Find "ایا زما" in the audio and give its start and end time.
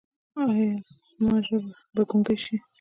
0.43-1.37